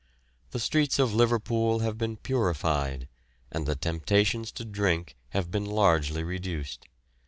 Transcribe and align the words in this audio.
The 0.49 0.59
streets 0.59 0.97
of 0.97 1.13
Liverpool 1.13 1.81
have 1.81 1.95
been 1.95 2.17
purified, 2.17 3.07
and 3.51 3.67
the 3.67 3.75
temptations 3.75 4.51
to 4.53 4.65
drink 4.65 5.15
have 5.29 5.51
been 5.51 5.67
largely 5.67 6.23
reduced. 6.23 6.87